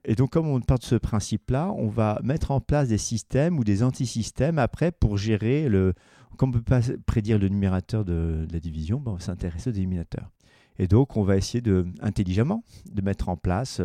Et 0.04 0.14
donc, 0.14 0.30
comme 0.30 0.46
on 0.46 0.60
part 0.60 0.78
de 0.78 0.84
ce 0.84 0.94
principe-là, 0.94 1.72
on 1.76 1.88
va 1.88 2.20
mettre 2.22 2.52
en 2.52 2.60
place 2.60 2.88
des 2.88 2.98
systèmes 2.98 3.58
ou 3.58 3.64
des 3.64 3.82
anti-systèmes 3.82 4.60
après 4.60 4.92
pour 4.92 5.18
gérer 5.18 5.68
le. 5.68 5.94
Comme 6.36 6.50
on 6.50 6.52
ne 6.52 6.58
peut 6.58 6.62
pas 6.62 6.82
prédire 7.04 7.38
le 7.38 7.48
numérateur 7.48 8.04
de, 8.04 8.46
la 8.52 8.60
division, 8.60 9.00
ben, 9.00 9.12
on 9.12 9.14
va 9.14 9.20
s'intéresser 9.20 9.70
au 9.70 9.72
dénominateur. 9.72 10.30
Et 10.78 10.86
donc, 10.86 11.16
on 11.16 11.24
va 11.24 11.36
essayer 11.36 11.62
de, 11.62 11.86
intelligemment 12.00 12.62
de 12.92 13.02
mettre 13.02 13.28
en 13.28 13.36
place 13.36 13.80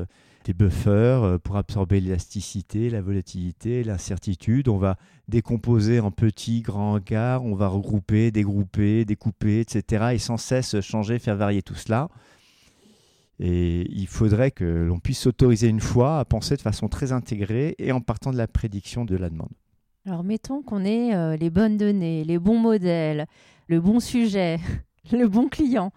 des 0.45 0.53
buffers 0.53 1.23
euh, 1.23 1.37
pour 1.37 1.57
absorber 1.57 1.99
l'élasticité, 1.99 2.89
la 2.89 3.01
volatilité, 3.01 3.83
l'incertitude. 3.83 4.67
On 4.67 4.77
va 4.77 4.97
décomposer 5.27 5.99
en 5.99 6.11
petits, 6.11 6.61
grands 6.61 6.99
gares, 6.99 7.43
on 7.43 7.55
va 7.55 7.67
regrouper, 7.67 8.31
dégrouper, 8.31 9.05
découper, 9.05 9.59
etc. 9.59 10.09
Et 10.13 10.17
sans 10.17 10.37
cesse 10.37 10.79
changer, 10.81 11.19
faire 11.19 11.35
varier 11.35 11.61
tout 11.61 11.75
cela. 11.75 12.09
Et 13.39 13.87
il 13.91 14.07
faudrait 14.07 14.51
que 14.51 14.63
l'on 14.63 14.99
puisse 14.99 15.19
s'autoriser 15.19 15.67
une 15.67 15.79
fois 15.79 16.19
à 16.19 16.25
penser 16.25 16.55
de 16.55 16.61
façon 16.61 16.87
très 16.87 17.11
intégrée 17.11 17.75
et 17.79 17.91
en 17.91 17.99
partant 17.99 18.31
de 18.31 18.37
la 18.37 18.47
prédiction 18.47 19.03
de 19.03 19.15
la 19.15 19.29
demande. 19.29 19.51
Alors 20.05 20.23
mettons 20.23 20.61
qu'on 20.61 20.83
ait 20.83 21.15
euh, 21.15 21.35
les 21.35 21.49
bonnes 21.49 21.77
données, 21.77 22.23
les 22.23 22.39
bons 22.39 22.59
modèles, 22.59 23.27
le 23.67 23.79
bon 23.79 23.99
sujet, 23.99 24.59
le 25.11 25.27
bon 25.27 25.47
client. 25.47 25.91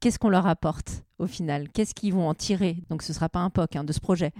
Qu'est-ce 0.00 0.18
qu'on 0.18 0.30
leur 0.30 0.46
apporte 0.46 1.04
au 1.18 1.26
final? 1.26 1.68
Qu'est-ce 1.68 1.94
qu'ils 1.94 2.14
vont 2.14 2.28
en 2.28 2.34
tirer? 2.34 2.78
Donc 2.88 3.02
ce 3.02 3.12
ne 3.12 3.14
sera 3.14 3.28
pas 3.28 3.40
un 3.40 3.50
POC 3.50 3.76
hein, 3.76 3.84
de 3.84 3.92
ce 3.92 4.00
projet. 4.00 4.32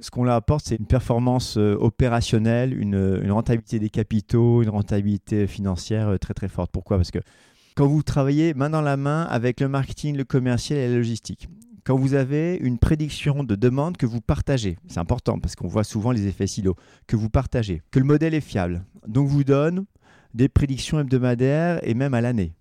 Ce 0.00 0.10
qu'on 0.10 0.24
leur 0.24 0.34
apporte, 0.34 0.64
c'est 0.66 0.76
une 0.76 0.86
performance 0.86 1.56
euh, 1.56 1.76
opérationnelle, 1.78 2.76
une, 2.76 3.30
rentabilité 3.30 3.78
des 3.78 3.90
capitaux, 3.90 4.62
une 4.62 4.70
rentabilité 4.70 5.46
financière 5.46 6.08
euh, 6.08 6.18
très 6.18 6.34
très 6.34 6.48
forte. 6.48 6.72
Pourquoi? 6.72 6.96
Parce 6.96 7.12
que 7.12 7.20
quand 7.76 7.86
vous 7.86 8.02
travaillez 8.02 8.54
main 8.54 8.70
dans 8.70 8.80
la 8.80 8.96
main 8.96 9.22
avec 9.22 9.60
le 9.60 9.68
marketing, 9.68 10.16
le 10.16 10.24
commercial 10.24 10.78
et 10.78 10.88
la 10.88 10.96
logistique, 10.96 11.48
quand 11.84 11.96
vous 11.96 12.14
avez 12.14 12.56
une 12.56 12.78
prédiction 12.78 13.44
de 13.44 13.54
demande 13.54 13.96
que 13.96 14.06
vous 14.06 14.20
partagez, 14.20 14.78
c'est 14.88 14.98
important 14.98 15.38
parce 15.38 15.54
qu'on 15.54 15.68
voit 15.68 15.84
souvent 15.84 16.12
les 16.12 16.26
effets 16.26 16.46
silos, 16.46 16.76
que 17.06 17.14
vous 17.14 17.28
partagez, 17.28 17.82
que 17.90 17.98
le 17.98 18.04
modèle 18.04 18.34
est 18.34 18.40
fiable, 18.40 18.84
donc 19.06 19.28
vous 19.28 19.44
donne 19.44 19.84
des 20.32 20.48
prédictions 20.48 20.98
hebdomadaires 20.98 21.78
et 21.86 21.94
même 21.94 22.14
à 22.14 22.20
l'année. 22.20 22.54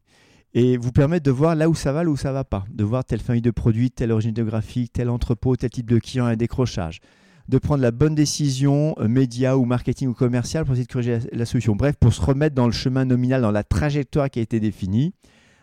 Et 0.55 0.77
vous 0.77 0.91
permet 0.91 1.19
de 1.19 1.31
voir 1.31 1.55
là 1.55 1.67
où 1.67 1.75
ça 1.75 1.91
va, 1.91 2.03
là 2.03 2.09
où 2.09 2.17
ça 2.17 2.31
va 2.31 2.43
pas, 2.43 2.65
de 2.71 2.83
voir 2.83 3.03
telle 3.03 3.19
famille 3.19 3.41
de 3.41 3.51
produits, 3.51 3.89
telle 3.89 4.11
origine 4.11 4.35
géographique, 4.35 4.93
tel 4.93 5.09
entrepôt, 5.09 5.55
tel 5.55 5.69
type 5.69 5.89
de 5.89 5.97
client 5.97 6.29
et 6.29 6.35
décrochage 6.35 7.01
de 7.49 7.57
prendre 7.57 7.81
la 7.81 7.91
bonne 7.91 8.15
décision 8.15 8.95
euh, 8.99 9.07
média 9.07 9.57
ou 9.57 9.65
marketing 9.65 10.09
ou 10.09 10.13
commercial 10.13 10.65
pour 10.65 10.73
essayer 10.73 10.85
de 10.85 10.91
corriger 10.91 11.19
la, 11.31 11.45
solution. 11.45 11.75
Bref, 11.75 11.95
pour 11.99 12.13
se 12.13 12.21
remettre 12.21 12.55
dans 12.55 12.65
le 12.65 12.71
chemin 12.71 13.05
nominal, 13.05 13.41
dans 13.41 13.51
la 13.51 13.63
trajectoire 13.63 14.29
qui 14.29 14.39
a 14.39 14.41
été 14.41 14.59
définie. 14.59 15.13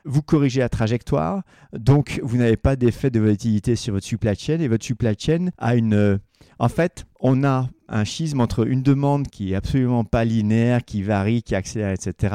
Vous 0.06 0.22
corrigez 0.22 0.60
la 0.60 0.70
trajectoire, 0.70 1.42
donc 1.74 2.20
vous 2.22 2.38
n'avez 2.38 2.56
pas 2.56 2.74
d'effet 2.74 3.10
de 3.10 3.20
volatilité 3.20 3.76
sur 3.76 3.92
votre 3.92 4.06
supply 4.06 4.34
chain 4.34 4.58
et 4.60 4.68
votre 4.68 4.84
supply 4.84 5.14
chain 5.18 5.48
a 5.58 5.74
une... 5.74 5.92
Euh, 5.92 6.18
en 6.58 6.70
fait, 6.70 7.04
on 7.20 7.44
a 7.44 7.68
un 7.90 8.04
schisme 8.04 8.40
entre 8.40 8.66
une 8.66 8.82
demande 8.82 9.26
qui 9.28 9.52
est 9.52 9.56
absolument 9.56 10.04
pas 10.04 10.24
linéaire, 10.24 10.84
qui 10.84 11.02
varie, 11.02 11.42
qui 11.42 11.54
accélère, 11.54 11.90
etc., 11.90 12.34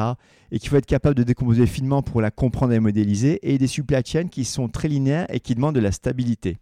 et 0.52 0.60
qu'il 0.60 0.70
faut 0.70 0.76
être 0.76 0.86
capable 0.86 1.16
de 1.16 1.24
décomposer 1.24 1.66
finement 1.66 2.04
pour 2.04 2.22
la 2.22 2.30
comprendre 2.30 2.74
et 2.74 2.80
modéliser, 2.80 3.40
et 3.42 3.58
des 3.58 3.68
supply 3.68 4.02
chains 4.06 4.28
qui 4.28 4.46
sont 4.46 4.68
très 4.68 4.88
linéaires 4.88 5.26
et 5.30 5.40
qui 5.40 5.56
demandent 5.56 5.76
de 5.76 5.80
la 5.80 5.92
stabilité. 5.92 6.58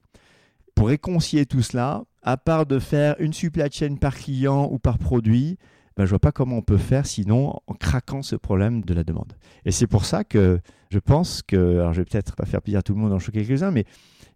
Pour 0.75 0.87
réconcilier 0.87 1.45
tout 1.45 1.61
cela, 1.61 2.03
à 2.21 2.37
part 2.37 2.65
de 2.65 2.79
faire 2.79 3.15
une 3.19 3.33
supply 3.33 3.69
chain 3.71 3.95
par 3.95 4.15
client 4.15 4.69
ou 4.71 4.79
par 4.79 4.97
produit, 4.97 5.57
ben, 5.97 6.05
je 6.05 6.09
vois 6.09 6.19
pas 6.19 6.31
comment 6.31 6.57
on 6.57 6.61
peut 6.61 6.77
faire 6.77 7.05
sinon 7.05 7.59
en 7.67 7.73
craquant 7.73 8.21
ce 8.21 8.35
problème 8.35 8.81
de 8.81 8.93
la 8.93 9.03
demande. 9.03 9.33
Et 9.65 9.71
c'est 9.71 9.85
pour 9.87 10.05
ça 10.05 10.23
que 10.23 10.59
je 10.89 10.99
pense 10.99 11.41
que, 11.41 11.79
alors 11.79 11.93
je 11.93 12.01
vais 12.01 12.05
peut-être 12.05 12.35
pas 12.35 12.45
faire 12.45 12.61
plaisir 12.61 12.79
à 12.79 12.81
tout 12.81 12.93
le 12.93 12.99
monde 12.99 13.13
en 13.13 13.19
choquer 13.19 13.45
quelques-uns, 13.45 13.71
mais 13.71 13.85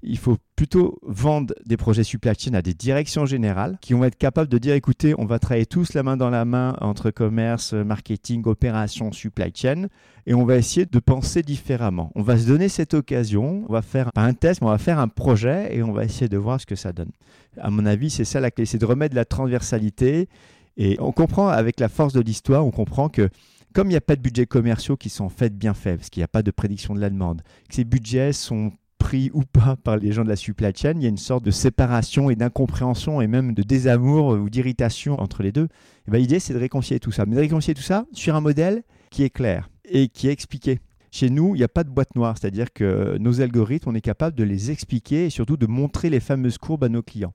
il 0.03 0.17
faut 0.17 0.37
plutôt 0.55 0.99
vendre 1.03 1.53
des 1.65 1.77
projets 1.77 2.03
supply 2.03 2.33
chain 2.37 2.53
à 2.53 2.61
des 2.61 2.73
directions 2.73 3.25
générales 3.25 3.77
qui 3.81 3.93
vont 3.93 4.03
être 4.03 4.17
capables 4.17 4.49
de 4.49 4.57
dire 4.57 4.73
écoutez, 4.73 5.13
on 5.17 5.25
va 5.25 5.39
travailler 5.39 5.65
tous 5.65 5.93
la 5.93 6.03
main 6.03 6.17
dans 6.17 6.29
la 6.29 6.45
main 6.45 6.75
entre 6.81 7.11
commerce, 7.11 7.73
marketing, 7.73 8.43
opération, 8.45 9.11
supply 9.11 9.51
chain 9.53 9.87
et 10.25 10.33
on 10.33 10.45
va 10.45 10.57
essayer 10.57 10.85
de 10.85 10.99
penser 10.99 11.41
différemment. 11.41 12.11
On 12.15 12.21
va 12.21 12.37
se 12.37 12.47
donner 12.47 12.69
cette 12.69 12.93
occasion, 12.93 13.65
on 13.67 13.73
va 13.73 13.81
faire 13.81 14.11
un 14.15 14.33
test, 14.33 14.61
on 14.61 14.67
va 14.67 14.77
faire 14.77 14.99
un 14.99 15.07
projet 15.07 15.75
et 15.75 15.83
on 15.83 15.91
va 15.91 16.05
essayer 16.05 16.29
de 16.29 16.37
voir 16.37 16.59
ce 16.61 16.65
que 16.65 16.75
ça 16.75 16.93
donne. 16.93 17.11
À 17.59 17.69
mon 17.69 17.85
avis, 17.85 18.09
c'est 18.09 18.25
ça 18.25 18.39
la 18.39 18.51
clé, 18.51 18.65
c'est 18.65 18.77
de 18.77 18.85
remettre 18.85 19.11
de 19.11 19.19
la 19.19 19.25
transversalité 19.25 20.29
et 20.77 20.97
on 20.99 21.11
comprend 21.11 21.47
avec 21.47 21.79
la 21.79 21.89
force 21.89 22.13
de 22.13 22.21
l'histoire, 22.21 22.65
on 22.65 22.71
comprend 22.71 23.09
que 23.09 23.29
comme 23.73 23.87
il 23.87 23.91
n'y 23.91 23.97
a 23.97 24.01
pas 24.01 24.15
de 24.15 24.21
budgets 24.21 24.45
commerciaux 24.45 24.97
qui 24.97 25.09
sont 25.09 25.29
faits 25.29 25.55
bien 25.55 25.73
faits, 25.73 25.97
parce 25.97 26.09
qu'il 26.09 26.21
n'y 26.21 26.25
a 26.25 26.29
pas 26.29 26.41
de 26.41 26.51
prédiction 26.51 26.95
de 26.95 26.99
la 26.99 27.09
demande, 27.09 27.41
que 27.69 27.75
ces 27.75 27.83
budgets 27.83 28.33
sont 28.33 28.71
pris 28.97 29.31
ou 29.33 29.43
pas 29.43 29.75
par 29.75 29.97
les 29.97 30.11
gens 30.11 30.23
de 30.23 30.29
la 30.29 30.35
supply 30.35 30.71
chain, 30.75 30.93
il 30.95 31.03
y 31.03 31.05
a 31.05 31.09
une 31.09 31.17
sorte 31.17 31.43
de 31.43 31.51
séparation 31.51 32.29
et 32.29 32.35
d'incompréhension 32.35 33.21
et 33.21 33.27
même 33.27 33.53
de 33.53 33.63
désamour 33.63 34.29
ou 34.29 34.49
d'irritation 34.49 35.19
entre 35.19 35.43
les 35.43 35.51
deux. 35.51 35.67
Ben, 36.07 36.17
l'idée, 36.17 36.39
c'est 36.39 36.53
de 36.53 36.59
réconcilier 36.59 36.99
tout 36.99 37.11
ça. 37.11 37.25
Mais 37.25 37.35
de 37.35 37.41
réconcilier 37.41 37.75
tout 37.75 37.81
ça 37.81 38.05
sur 38.13 38.35
un 38.35 38.41
modèle 38.41 38.83
qui 39.09 39.23
est 39.23 39.29
clair 39.29 39.69
et 39.85 40.07
qui 40.09 40.27
est 40.27 40.31
expliqué. 40.31 40.79
Chez 41.11 41.29
nous, 41.29 41.55
il 41.55 41.59
n'y 41.59 41.63
a 41.63 41.69
pas 41.69 41.83
de 41.83 41.89
boîte 41.89 42.15
noire, 42.15 42.35
c'est-à-dire 42.37 42.73
que 42.73 43.17
nos 43.17 43.41
algorithmes, 43.41 43.89
on 43.89 43.95
est 43.95 44.01
capable 44.01 44.35
de 44.35 44.43
les 44.43 44.71
expliquer 44.71 45.25
et 45.25 45.29
surtout 45.29 45.57
de 45.57 45.65
montrer 45.65 46.09
les 46.09 46.19
fameuses 46.19 46.57
courbes 46.57 46.83
à 46.83 46.89
nos 46.89 47.01
clients. 47.01 47.33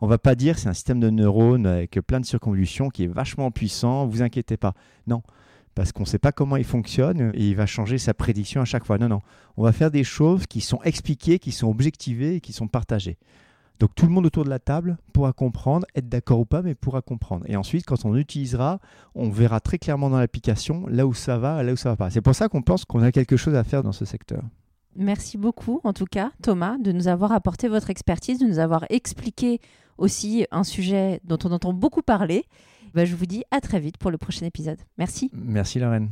On 0.00 0.06
va 0.06 0.16
pas 0.16 0.34
dire 0.34 0.58
c'est 0.58 0.68
un 0.68 0.72
système 0.72 0.98
de 0.98 1.10
neurones 1.10 1.66
avec 1.66 2.00
plein 2.06 2.20
de 2.20 2.24
circonvolutions 2.24 2.88
qui 2.88 3.04
est 3.04 3.06
vachement 3.06 3.50
puissant, 3.50 4.06
vous 4.06 4.22
inquiétez 4.22 4.56
pas. 4.56 4.72
Non, 5.06 5.22
parce 5.80 5.92
qu'on 5.92 6.02
ne 6.02 6.08
sait 6.08 6.18
pas 6.18 6.30
comment 6.30 6.58
il 6.58 6.64
fonctionne 6.64 7.32
et 7.32 7.48
il 7.48 7.56
va 7.56 7.64
changer 7.64 7.96
sa 7.96 8.12
prédiction 8.12 8.60
à 8.60 8.66
chaque 8.66 8.84
fois. 8.84 8.98
Non, 8.98 9.08
non. 9.08 9.22
On 9.56 9.62
va 9.62 9.72
faire 9.72 9.90
des 9.90 10.04
choses 10.04 10.46
qui 10.46 10.60
sont 10.60 10.78
expliquées, 10.82 11.38
qui 11.38 11.52
sont 11.52 11.68
objectivées 11.68 12.34
et 12.34 12.40
qui 12.42 12.52
sont 12.52 12.68
partagées. 12.68 13.16
Donc 13.78 13.94
tout 13.94 14.04
le 14.04 14.12
monde 14.12 14.26
autour 14.26 14.44
de 14.44 14.50
la 14.50 14.58
table 14.58 14.98
pourra 15.14 15.32
comprendre, 15.32 15.86
être 15.94 16.06
d'accord 16.06 16.40
ou 16.40 16.44
pas, 16.44 16.60
mais 16.60 16.74
pourra 16.74 17.00
comprendre. 17.00 17.46
Et 17.48 17.56
ensuite, 17.56 17.86
quand 17.86 18.04
on 18.04 18.14
utilisera, 18.14 18.78
on 19.14 19.30
verra 19.30 19.58
très 19.60 19.78
clairement 19.78 20.10
dans 20.10 20.18
l'application 20.18 20.86
là 20.86 21.06
où 21.06 21.14
ça 21.14 21.38
va, 21.38 21.62
là 21.62 21.72
où 21.72 21.76
ça 21.76 21.88
va 21.88 21.96
pas. 21.96 22.10
C'est 22.10 22.20
pour 22.20 22.34
ça 22.34 22.50
qu'on 22.50 22.60
pense 22.60 22.84
qu'on 22.84 23.00
a 23.00 23.10
quelque 23.10 23.38
chose 23.38 23.54
à 23.54 23.64
faire 23.64 23.82
dans 23.82 23.92
ce 23.92 24.04
secteur. 24.04 24.42
Merci 24.96 25.38
beaucoup, 25.38 25.80
en 25.82 25.94
tout 25.94 26.04
cas, 26.04 26.30
Thomas, 26.42 26.76
de 26.76 26.92
nous 26.92 27.08
avoir 27.08 27.32
apporté 27.32 27.68
votre 27.68 27.88
expertise, 27.88 28.38
de 28.38 28.44
nous 28.44 28.58
avoir 28.58 28.84
expliqué 28.90 29.62
aussi 29.96 30.44
un 30.50 30.62
sujet 30.62 31.22
dont 31.24 31.38
on 31.44 31.52
entend 31.52 31.72
beaucoup 31.72 32.02
parler 32.02 32.44
bah, 32.94 33.04
je 33.04 33.14
vous 33.14 33.26
dis 33.26 33.44
à 33.50 33.60
très 33.60 33.80
vite 33.80 33.98
pour 33.98 34.10
le 34.10 34.18
prochain 34.18 34.46
épisode. 34.46 34.78
Merci. 34.98 35.30
Merci 35.32 35.78
Lorraine. 35.78 36.10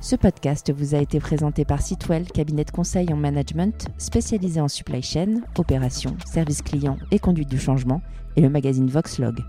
Ce 0.00 0.16
podcast 0.16 0.70
vous 0.70 0.94
a 0.94 0.98
été 0.98 1.18
présenté 1.18 1.64
par 1.64 1.80
Sitwell, 1.80 2.26
cabinet 2.30 2.64
de 2.64 2.70
conseil 2.70 3.10
en 3.10 3.16
management 3.16 3.86
spécialisé 3.96 4.60
en 4.60 4.68
supply 4.68 5.00
chain, 5.00 5.40
opérations, 5.56 6.14
services 6.26 6.60
clients 6.60 6.98
et 7.10 7.18
conduite 7.18 7.48
du 7.48 7.58
changement, 7.58 8.02
et 8.36 8.42
le 8.42 8.50
magazine 8.50 8.86
Voxlog. 8.86 9.40